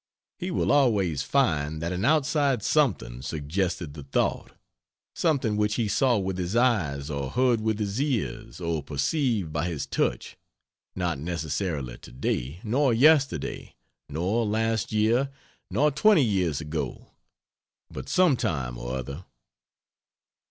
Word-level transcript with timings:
He 0.39 0.49
will 0.49 0.71
always 0.71 1.21
find 1.21 1.79
that 1.79 1.91
an 1.91 2.05
outside 2.05 2.63
something 2.63 3.21
suggested 3.21 3.93
the 3.93 4.01
thought, 4.01 4.53
something 5.13 5.57
which 5.57 5.75
he 5.75 5.87
saw 5.87 6.17
with 6.17 6.39
his 6.39 6.55
eyes 6.55 7.11
or 7.11 7.29
heard 7.29 7.61
with 7.61 7.77
his 7.77 8.01
ears 8.01 8.59
or 8.59 8.81
perceived 8.81 9.53
by 9.53 9.67
his 9.67 9.85
touch 9.85 10.37
not 10.95 11.19
necessarily 11.19 11.99
to 11.99 12.11
day, 12.11 12.61
nor 12.63 12.95
yesterday, 12.95 13.75
nor 14.09 14.43
last 14.43 14.91
year, 14.91 15.29
nor 15.69 15.91
twenty 15.91 16.23
years 16.25 16.59
ago, 16.59 17.11
but 17.91 18.09
sometime 18.09 18.79
or 18.79 18.95
other. 18.95 19.25